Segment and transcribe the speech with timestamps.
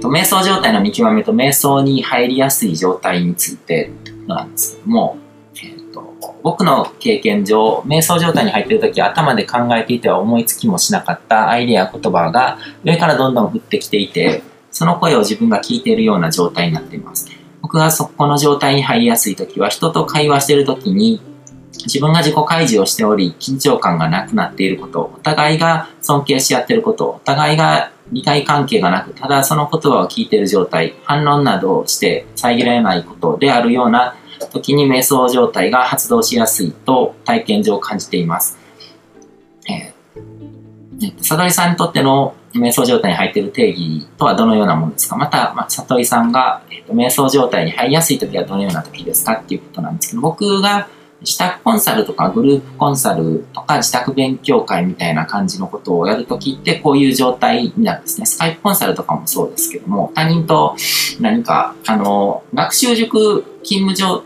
[0.00, 3.90] と、瞑想状態の見極めと瞑想に入りやすい状態について
[4.26, 5.18] なんですけども、
[5.56, 17.28] えーと、僕の経験上、瞑想状態に入っている時頭で考えていては思いつきもしなかったアイデア言葉が上からどんどん降ってきていて、その声を自分が聞いているような状態になっています。
[17.62, 21.20] 僕がそこの状態に入りやすい時は、人と会話している時に、
[21.72, 34.16] 自分が自己開示をしており、緊張感がなくなっていること、お互いが尊敬し合っていること、お互いが利害関係がなく、ただその言葉を聞いている状態、反論などをして遮られないことであるような
[34.52, 38.58] 時に瞑想状態が発動しやすいと体験上感じています。
[39.68, 45.16] えー、悟りさんにとっての瞑想状態に入っている定義とはどのようなものですか？
[45.16, 49.34] また、まあ、悟りさんが、えーと、瞑想状態に入りやすい時はどのような時ですか？
[49.34, 50.88] っていうことなんですけど、僕が
[51.20, 58.26] 自宅コンサルとかグループコンサルとか自宅勉強会みたいな感じのことをやるときってこういう状態になるんですね。
[58.26, 60.76] スカイプコンサルとかもそうですけども、他人と
[61.20, 64.22] 何か、あの、学習塾勤務上、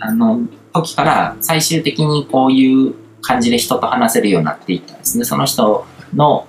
[0.00, 0.40] あの、
[0.72, 5.24] 時から最終的にこういう感じで人と話せるようになっていったんですね。
[5.24, 6.46] その人の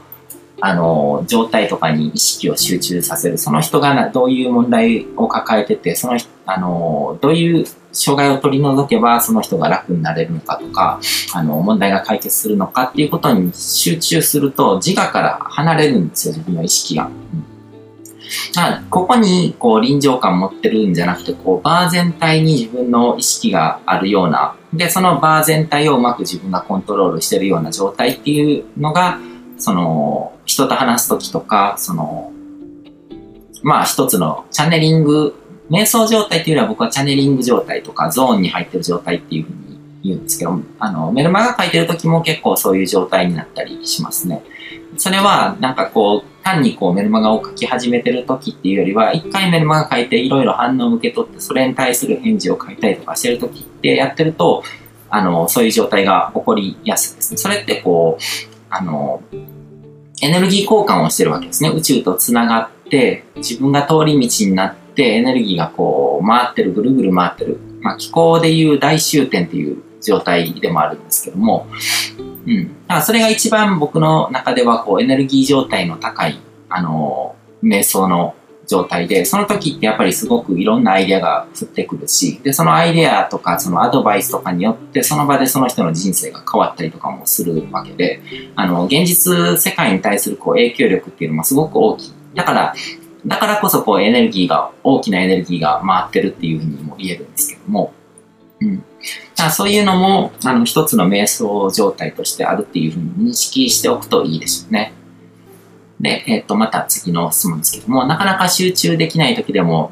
[0.64, 3.40] あの、状態とかに意識を集中させる。
[3.40, 11.00] その人がどういう問題を抱えてて、そのあの、どういう障害を取り除けばその人が楽になれるのかとか、
[11.34, 17.10] あの、問題が解決するのかっていうことに集中すると自我から離れるんですよ、自分の意識が。
[18.58, 29.20] あここにこう臨場感持ってるんじゃなくて、こうバー全体に自分の意識があるような、で、そのバー全体をうまく自分がコントロールしてるような状態っていうのが、
[29.58, 32.32] その、人と話すときとか、その、
[33.64, 35.36] まあ一つのチャネリング、
[35.72, 44.44] 瞑想状態っていうよりは僕はチャネリング状態とかゾーンに入ってる状態っていうふうに言うんですけど、あの、メルマガ書いてる時も結構そういう状態になったりしますね。
[44.98, 54.64] それはなんかこう、単にこうメルマガを書き始めてる時っていうよりは、一回メルマガ書いていろいろ反応を受け取って、それに対する返事を書いたりとかしてる時ってやってると、
[55.10, 57.38] あの、そういう状態が起こりやすいですね。
[57.38, 58.24] それってこう、
[58.70, 59.22] あの、
[60.22, 61.70] エネルギー交換をしてるわけですね。
[61.70, 67.60] 宇宙とつながって、自分が通り道になって、エネルギーがこう、回ってる、ぐるぐる回ってる。
[67.82, 71.68] まあ、気候でいう大終点っていう状態でもあるんですけども、
[72.46, 72.68] うん。
[72.68, 78.36] だからそれが一番僕の中では、こう、エネルギー状態の高い、あの、瞑想の
[78.68, 88.22] 状態で、その時ってやっぱりすごくいろんなアイデアが降ってくるし、で、そのアイデアとか、そのアドバイスとかによって、その場でその人の人生が変わったりとかもするわけで、
[88.56, 92.14] あの、現実世界に対するこう影響力っていうのもすごく大きい。
[92.34, 92.74] だから、
[93.26, 97.94] だからこそこうエネルギーが、大きなエネルギーが回ってるっていうふうにも言えるんですけども、
[98.60, 98.84] うん。
[99.36, 104.94] だそういうのも、あの、一つの瞑想状態としてあるっていうふうに認識しておくといいでしょうね。
[106.00, 109.92] で、えっ、ー、と、また次の質問ですけども、なかなか集中できない時でも、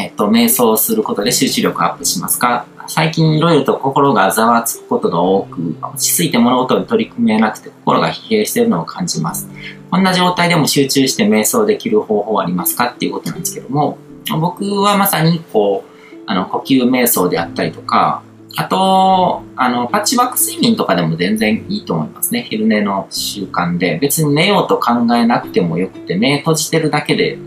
[0.00, 2.66] えっ、と、瞑想することで集中力アップしますか？
[2.86, 9.48] 最近いろいろと心がざわつくことが多く、落ち着いて物事に取り組めなくて心が疲弊しているのを感じます。
[9.90, 12.86] こんな状態でも集中して瞑想できる方法はありますか？
[12.86, 13.98] っていうことなんですけども、
[14.40, 18.22] 僕はまさにこう、あの、呼吸瞑想であったりとか、
[18.56, 22.46] あと、あの、パッチワーク睡眠とかでも全然いいと思いますね。
[22.48, 23.98] 昼寝の習慣で。
[23.98, 27.38] 別に寝ようと考えなくてもよくて、目閉じてるだけで、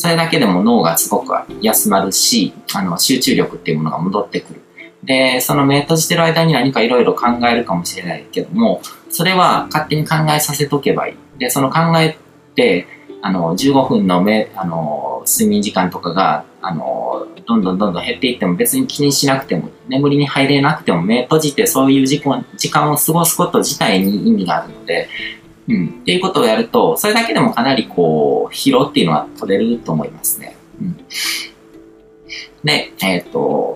[0.00, 4.62] それだけでも脳がすごく休まるし、あの、集中力っていうものが戻ってくる。
[5.02, 11.38] で、その目閉じてる間に何かいろいろ考えるかもしれないけども、それは勝手に考えさせとけばいい。
[11.38, 12.16] で、その考え
[12.54, 12.86] て、
[13.20, 25.10] あの、15分の目、あの、睡眠時間とかが、あの、どんどんどんどん減っていっても別に気にしなくても、眠りに入れなくても目閉じてそういう時間を過ごすこと自体に意味があるので、
[25.70, 30.56] うん、っていうことをやると、それだけでもかなりこう、疲労っていうのは取れると思いますね。
[30.80, 30.96] うん、
[32.64, 33.74] で、えっ、ー、と、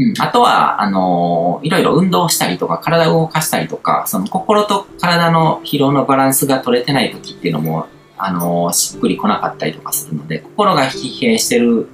[0.00, 7.86] うん、あとは、あのー、いろいろ運動したりとか、体を動かしたりとか、その心と体の疲労のバランスが取れてない時っていうのも
[8.18, 11.88] あの、しっくり来なかったりとかするので、心が疲弊してる、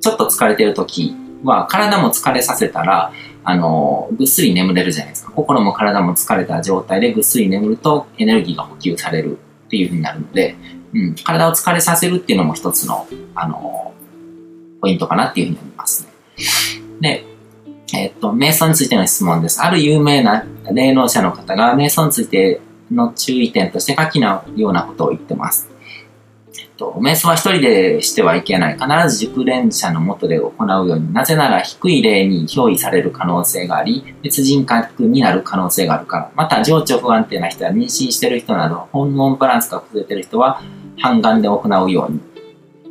[0.00, 3.12] ちょっと疲れてる時は、体も疲れさせたら、
[3.50, 5.32] あの、ぐっすり眠れるじゃないですか。
[5.32, 10.54] 心も体も疲れた状態でぐっすり眠るとエネルギーが補給されるっていう風になるので、
[10.92, 13.94] うん、体を疲れさせるっていうのも一つの、あの、
[14.82, 16.06] ポイントかなっていうふうに思います
[17.00, 17.22] ね。
[17.22, 17.24] で、
[17.94, 19.62] えっと、瞑想についての質問です。
[19.62, 22.60] ある有名な霊能者の方が瞑想について
[22.90, 25.70] の注意点として下記のようなことを言ってます。
[26.78, 28.78] と、瞑想は一人でしてはいけない。
[28.78, 31.12] 必ず熟練者のもとで行うように。
[31.12, 36.30] なぜなら低い例に憑依される可能性があり、別人格になる可能性があるから。
[36.34, 40.62] また、情緒不安定な人や妊娠してる人など、ホルモンバランスが崩れてる人は、
[40.98, 42.20] 半眼で行うように。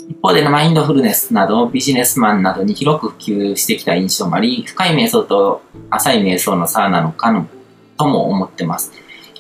[0.10, 7.46] 一方でマインドフルネスなどビジネスマンなどに広く普及してきた印象もあり、深い瞑想と浅い瞑想の差なのか
[7.98, 8.92] とも思ってます。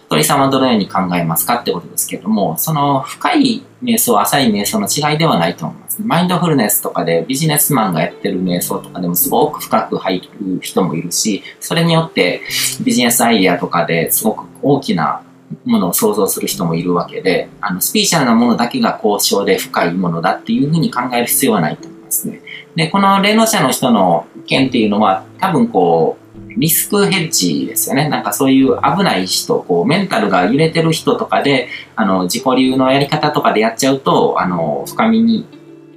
[0.09, 6.01] 鳥さんはどのように考えますかってことですけれども、その深い瞑想、浅い瞑想の違いではないと思います。
[6.01, 12.41] マインドフルネスとかでビジネスマンがやってる瞑想とかでもすごく深く入る人もいるし、それによって
[12.83, 15.23] ビジネスアイディアとかですごく大きな
[15.65, 22.41] ものを想像する人もいるわけで、あの、スピーチャルなものだけが交渉で深いものだっていうふうに考える必要はないと思いますね。
[22.75, 26.26] で、この霊能者の人の意見っていうのは多分こう、
[26.57, 28.09] リスクヘッジですよね。
[28.09, 35.45] なんかそういう危ない人、こう、メンタルが揺れてる人とかで、あの、自己流のやり方とかでやっちゃうと、あの、深みに、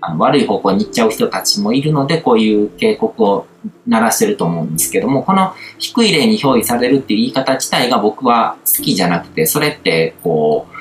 [0.02, 3.46] あの悪い方向に行っちゃう人たちもいるので、こういう警告を
[3.86, 10.74] 鳴らしてると思うんですけども、この低い例に表示されるっていう言い方自体が僕は好きじゃなくて、それって、こう、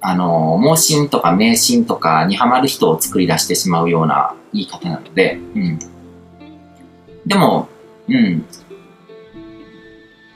[0.00, 5.78] あの、盲信とか迷信とかにハマる人を作り出してしまうような言い方なので、うん。
[7.26, 7.68] でも、
[8.08, 8.46] うん、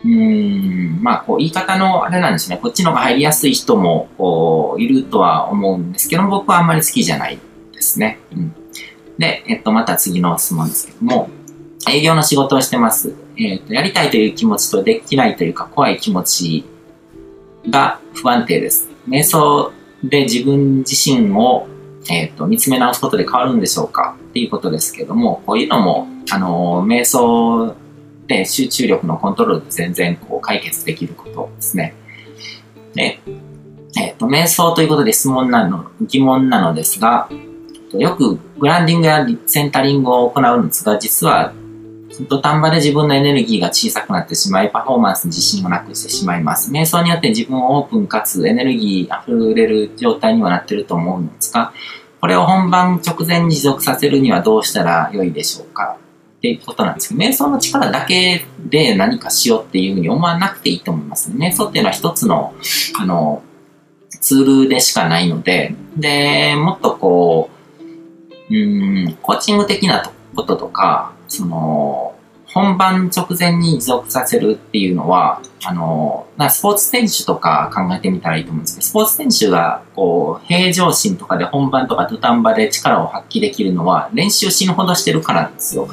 [0.05, 2.59] うん、まあ、こう、言い方のあれなんですね。
[2.63, 7.39] こっちの方が入りやすい人も、こう、いるとは思うんですけど、僕はあんまり好きじゃない
[7.73, 8.19] ですね。
[8.35, 8.55] うん。
[9.19, 11.29] で、えっと、また次の質問ですけども、
[11.89, 13.15] 営業の仕事をしてます。
[13.37, 16.65] えっと、やりたいという気持ちとできないというか、怖い気持ち
[17.69, 18.89] が不安定です。
[19.09, 19.73] 瞑想
[20.03, 21.67] で自分自身を、
[22.11, 27.75] えっと、見つめ直すことで変わるんでしょうかっていうことですけども、こういうのも、あの、瞑想
[28.31, 31.95] で集中力のコントロールで全然こう解決できることですね。
[32.95, 33.21] で、
[33.99, 37.29] えっ、ー、と、瞑想ということで質問なの、疑問なのですが、
[37.93, 41.53] よくグランディングやセンタリングを行うんですが、実は
[42.29, 46.71] 土壇場で自分のエネルギーが小さくなってしまい、パフォーマンスに自信をなくしてしまいます。
[46.71, 51.73] 瞑想によって自分をオープンかつエネルギー溢れる状態にはなってると思うんですが、
[52.21, 55.97] これを本番直前に持続させるにはどうしたらよいでしょうか？
[56.41, 61.31] っていうことなんですけど、瞑想の力だけで何かしようっていうふうに思わなくていいと思います。
[61.33, 62.55] 瞑想っていうのは一つの、
[62.99, 63.43] あの、
[64.23, 67.51] ツールでしかないので、で、もっとこ
[68.51, 72.10] う、うん、コーチング的なこととか、その、
[72.53, 85.89] 本番直前に持続させるっていうのは、あの、スポーツ選手とか考えてみたらいいと思うんですけど、スポーツ選手が、こう、平常心とかで本番とか土壇場で力を発揮できるのは、練習死ぬほどしてるからなんですよ。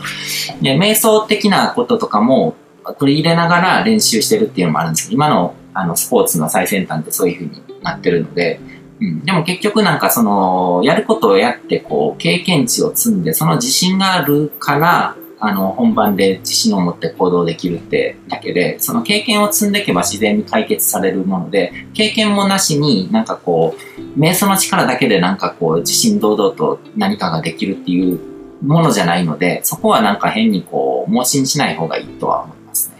[0.61, 2.55] で、瞑想的なこととかも
[2.97, 8.59] 取り入れながら練習してるっていうのもあるんですけど、今の、あの、スポーツの最先端ってそういう風になってるので、
[8.99, 28.19] うん、でも結局なんかその、やることをやって、こう、経験値を積んで、その自信があるから、あの、本番で自信を持って行動できるってだけで、その経験を積んでいけば自然に解決されるもので、経験もなしになんかこう、瞑想の力だけでなんかこう、自信堂々と何かができるっていう
[28.63, 32.97] ものじゃないので、そこはなんか変にこう、盲信しない方がいいとは思いますね。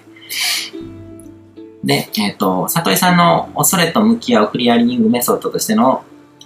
[1.83, 6.03] で、えっ、ー、と、里井さんの恐れと向き合うクリアリングメソッドとしての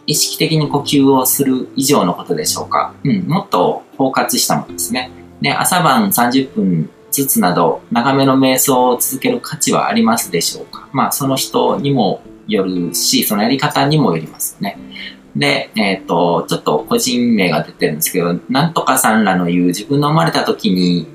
[0.07, 2.93] 意識的に呼吸をする以上のことでしょうか。
[3.03, 5.11] うん、もっと包括したものですね。
[5.41, 10.88] で、朝晩30分ずつなど、長めの瞑想を続ける価値はありますでしょうか？
[10.93, 14.77] まあ、その人にもよるし、そのやり方にもよりますね。
[15.36, 21.07] で、えっ、ー、と、ちょっと個人名が出てるんですけど、なんとかさんらの言う自分の生まれた時に、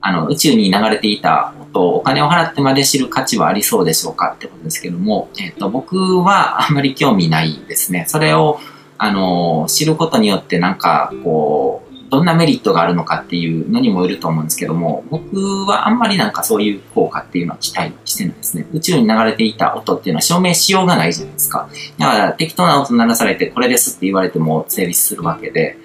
[0.00, 4.32] あの、宇宙に流れていた音をお金を払ってまで知る価値はありそうでしょうか？
[4.34, 8.04] ってことですけども、えっ、ー、と、僕はあんまり興味ないですね。
[8.08, 8.58] それを、
[8.98, 15.36] あの、知ることによってなんか、こう、どんなメリットがあるのかっていうのにもよると思うんですけども、僕
[15.66, 18.66] はあんまりなんかそういう効果っていうのは期待してないですね。
[18.72, 21.68] 宇宙に流れていた音っていうのは証明しようがないじゃないですか。
[21.98, 25.78] だから適当な音流されてこれですって言われても成立するわけで、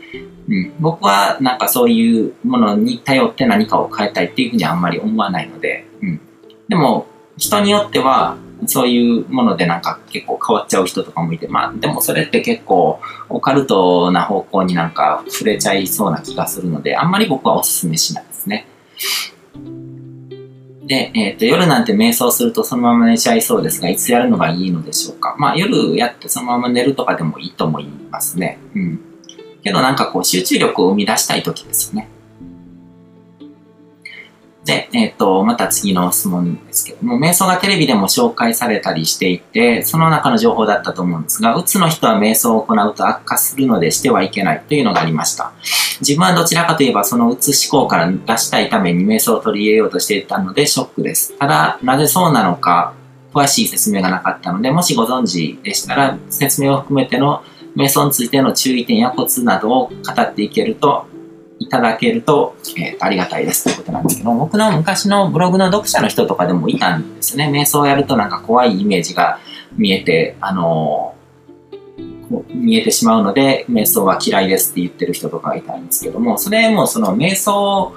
[0.50, 6.22] うん、僕はなんかそういうものに頼って何かを変えたいっていうふうにはあんまり思わないので、うん、
[6.68, 18.68] でも人によってはそういうものでなんか結構変わっちゃう人とかもいて、まあでもそれって結構オカルトな方向になんか触れちゃいそうな気がするので、あんまり僕はお勧めしないですね。
[20.86, 25.36] で、えっ、ー、と、夜なんて瞑想するとそのまま寝ちゃいそうですが、いつやるのがいいのでしょうか。
[25.38, 28.60] まあ夜やってそのまま寝るとかでもいいと思いますね。
[28.76, 29.00] うん。
[29.64, 32.10] けどなんかこう集中力を生み出したい時ですよね。
[34.66, 45.54] で、えっ、ー、と、また次の質問ですけども、瞑想がテレビでも紹介されたりしていて、その中の情報だったと思うんですが、うつの人は瞑想を行うと悪化するのでしてはいけないというのがありました。
[46.02, 51.38] 自分はどちらかといえばそのうつ思考から出したいために瞑想を取り入れようとしていたのでショックです。
[51.38, 52.94] ただ、なぜそうなのか、
[53.34, 57.44] 詳しい説明がなかったので、もしご存知でしたら、説明を含めての
[57.76, 61.06] 瞑想についての注意点やコツなどを語っていけると、
[61.60, 67.50] いただけると、えー、ありがたいですということなんですけど、僕の昔のブログの読者の人とかでもいたんですね。
[67.52, 69.40] 瞑想をやるとなんか怖いイメージが
[69.78, 77.94] 見えて、あのー、見えてしまうので、瞑想は嫌いですって言ってる人とかがいたんですけども、それもその瞑想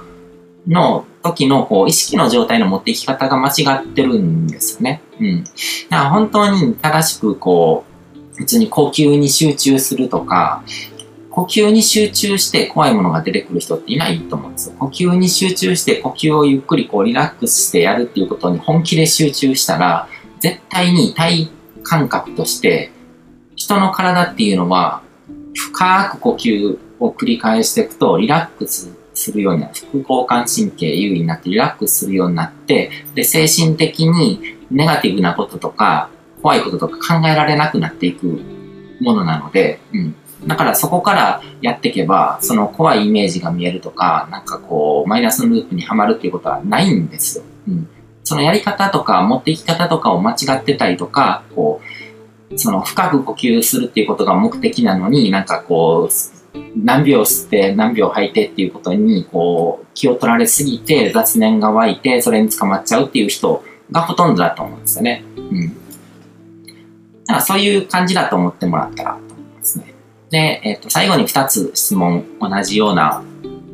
[0.67, 5.01] の時のこう意識の状態の持っていき方が間違ってるんですよね。
[5.19, 5.43] うん。
[5.43, 5.55] だか
[5.89, 7.83] ら本当に正しくこ
[8.35, 10.63] う、別に呼吸に集中するとか、
[11.31, 14.75] 呼吸に集中して怖いものが出てくる人っていないと思うんですよ。
[14.79, 20.07] 呼吸に集中して呼吸をゆっくりこうリラックスしてやるっていうことに本気で集中したら、
[20.39, 21.49] 絶対に体
[21.83, 22.91] 感覚として
[23.55, 25.01] 人の体っていうのは
[25.53, 29.73] 深く呼吸を繰り返していくとリラックスするようになる。
[29.73, 36.09] 副交感神経優位になってリラックスするようになって、で、精神的にネガティブなこととか、
[36.41, 38.41] 怖いこととか考えられなくなっていく
[39.01, 40.15] ものなので、うん。
[40.45, 47.43] だからそこからやっていけば、その怖いイメージが見えるとか、なんかこう、マイナスのループにはまるっていうことはないんですよ。
[47.67, 47.89] うん。
[48.23, 51.81] そのやり方とか、持っていき方とかを間違ってたりとか、こ
[52.51, 56.13] う、その深く呼吸するっていうことが目的なのに、なんかこう、
[56.75, 65.23] 何秒吸って何秒吐いてっていうことにこう気を取られすぎて雑念が湧いてそれに捕まっちゃうっていう人がほとんどだと思うんですよね。
[65.35, 65.67] うん。
[65.67, 65.73] だ
[67.27, 69.93] からそういう感じだと思ってもらったらと思いますね。
[70.29, 73.23] で、えっ、と、最後に2つ質問、同じような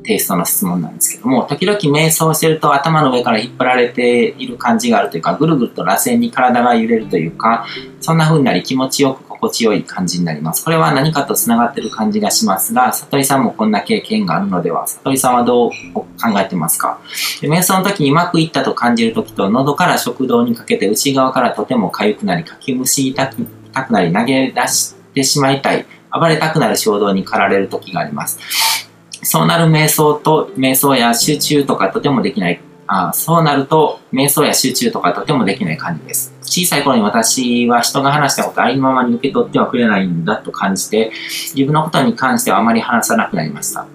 [0.05, 7.65] テイストの質問なんですけども、時々瞑想してると頭の上から引っ張られている感じがあるというか、ぐるぐると螺旋に体が揺れるというか、
[7.99, 10.63] そんな風になり気持ちよく心地よい感じになります。
[10.63, 16.07] これは何かと繋がってる感じがしますが、悟りさんもこんな経験があるのでは、悟りさんはどう考
[16.39, 16.99] えてますか？
[17.41, 25.85] 瞑想の時にうまくいったと感じる時と、喉から食道にかけて内側からとても痒くなり、かきむしりたくなり、投げ出してしまいたい、
[26.19, 28.39] 暴れたくなる衝動に駆られる時があります。
[29.23, 36.33] そうなる瞑想と、瞑想や集中とかとてもできないあそうなると、瞑想や集中とかとてもできない感じです。
[36.41, 41.11] 小さい頃に私は人が話したことありままに受け取ってはくれないんだと感じて、
[41.55, 43.87] 自分のことに関してはあまり話さなくなりました。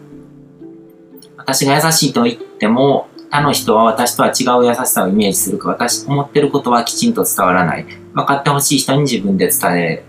[1.37, 7.87] 私が優しいと言っても、他の人は私とは違う優しさをイメージするか、私思ってることはきちんと伝わらない。
[8.13, 10.05] 分かってほしい人に自分で伝え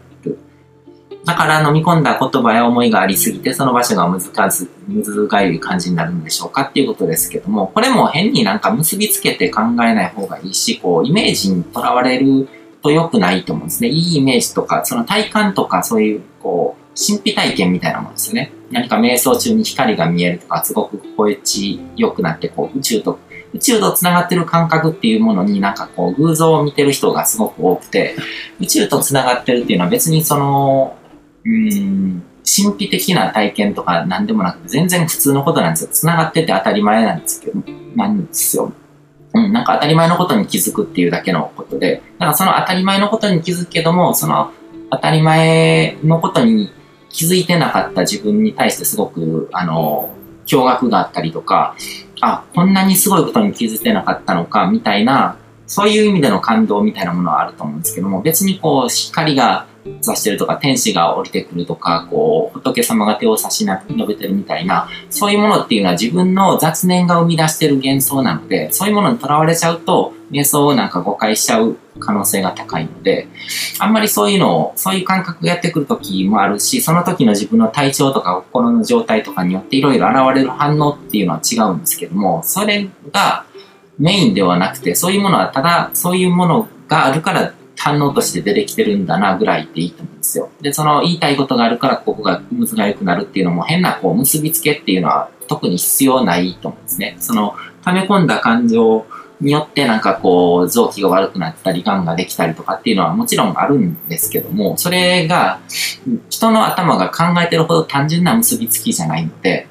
[1.26, 12.50] だから飲み込んだ言葉や思いがありすぎて、その場所が難ず、難がゆい感じになるんでしょうかっていうことですけども、これも変になんか結びつけて考えない方がいいし、こう、イメージにとらわれる
[12.82, 13.90] と良くないと思うんですね。
[13.90, 18.52] いいイメージとか、その体感とか、そういう、こう、神秘体験みたいなもんですね。
[18.72, 23.20] 何か瞑想中に光が見えるとか、すごく心地よくなって、こう、宇宙と、
[23.54, 28.16] 宇宙と繋がってる感覚っていうものになんかこう、偶像を見てる人がすごく多くて、
[28.60, 30.98] 宇宙と繋がってるっていうのは別にその、
[31.46, 35.90] うん、神秘的な体験とか何でもなく、全然普通のことなんですよ。
[35.92, 37.60] 繋がってて当たり前なんですけど、
[37.96, 38.74] なんですよ。
[39.34, 44.52] うん、なんか当たり前のことに気づくっていうだけのことで、だかその当たり前のことに気づくけども、その
[44.92, 46.72] 当たり前のことに
[47.10, 50.14] 気づいてなかった自分に対してすごく、あの、
[50.46, 51.76] 驚愕があったりとか、
[52.20, 59.66] あ、こんなにすごいことに気づいてなかったのか、みたいな、そういう意味での感動みたいなものはあると思うんですけども、別にこう、光が
[60.02, 73.28] 座してるとか、天使が降りてくるとか、こう、仏様が手を差し伸べてるみたいな、そういうものっていうのは自分の雑念が生み出してる幻想なので、そういうものにとらわれちゃうと、瞑想をなんか誤解しちゃう可能性が高いので、
[73.80, 83.46] あんまりそういうのを、そういう感覚がやってくる時もあるし、その時の自分の体調とか心の状態とかによっていろいろ現れる反応っていうのは違うんですけども、それが
[84.00, 90.50] メインではなくて、そういうものはただ、そういうものがあるから反応として出てきてるんだなぐらいでいいと思うんですよ。
[90.62, 97.18] で、その言いたいことがあるからここがむずが良くなるっていうのも変なこう結びつけっていうのは特に必要ないと思うんですね。
[97.20, 99.08] その溜め込んだ感情
[99.40, 105.60] によってなんかこう臓器が悪くなったり、癌ができたりとかっていうのはもちろんあるんですけども、それが
[106.30, 109.68] 人の頭が考えてるほど単純な結びつきじゃないので、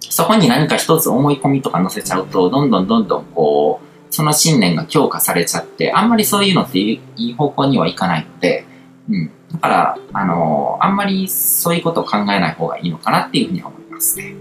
[0.00, 3.85] そこに何か一つ思い込みとか乗せちゃうと、どんどんどんどんこう、
[4.16, 8.64] その信念が強化されちゃって、あんまりそういうのっていい方向にはいかないので、
[9.10, 9.30] うん。
[9.52, 14.34] だから、あのー、あんまりそういうことを考えない方がいいのかなっていうふうに思いますね。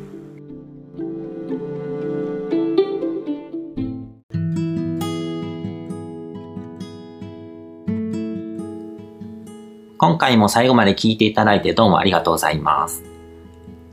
[9.97, 13.03] 今回も最後まで聞いていただいてどうもありがとうございます。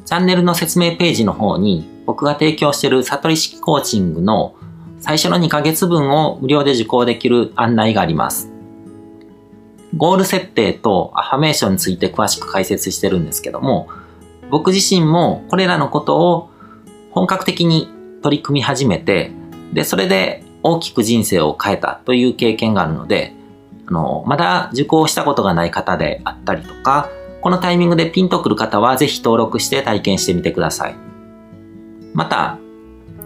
[0.05, 4.55] チャンネルの説明ページの方に僕が提供している悟り式コーチングの
[5.03, 8.51] 最初の2ヶ月分を無料で受講できる案内があります。
[9.97, 13.89] ゴール設定とアファメーションについて詳しく解説してるんですけども、
[14.49, 16.51] 僕自身もこれらのことを
[17.11, 17.89] 本格的に
[18.23, 19.33] 取り組み始めて、
[19.73, 23.35] で、それで大きく人生を変えたという経験があるので、
[23.87, 30.95] あの、まだ受講したことがない方であったりとか、このタイミングでピンとくる方はぜひ登録して体験してみてください。
[32.15, 32.59] また、